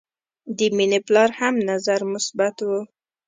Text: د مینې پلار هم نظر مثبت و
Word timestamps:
د 0.57 0.59
مینې 0.77 0.99
پلار 1.07 1.29
هم 1.39 1.55
نظر 1.69 1.99
مثبت 2.13 2.55
و 2.67 2.69